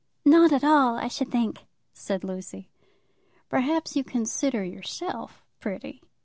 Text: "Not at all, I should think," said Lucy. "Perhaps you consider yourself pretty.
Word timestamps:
"Not 0.25 0.51
at 0.51 0.63
all, 0.63 0.97
I 0.97 1.07
should 1.07 1.29
think," 1.29 1.59
said 1.93 2.23
Lucy. 2.23 2.71
"Perhaps 3.49 3.95
you 3.95 4.03
consider 4.03 4.63
yourself 4.63 5.45
pretty. 5.59 6.01